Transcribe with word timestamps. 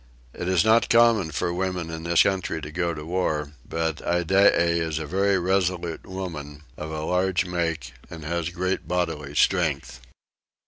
It 0.33 0.47
is 0.47 0.65
not 0.65 0.89
common 0.89 1.29
for 1.29 1.53
women 1.53 1.91
in 1.91 2.05
this 2.05 2.23
country 2.23 2.59
to 2.63 2.71
go 2.71 2.95
to 2.95 3.05
war, 3.05 3.51
but 3.63 4.01
Iddeah 4.01 4.55
is 4.79 4.97
a 4.97 5.05
very 5.05 5.37
resolute 5.37 6.07
woman, 6.07 6.63
of 6.75 6.89
a 6.89 7.03
large 7.05 7.45
make, 7.45 7.93
and 8.09 8.25
has 8.25 8.49
great 8.49 8.87
bodily 8.87 9.35
strength. 9.35 10.01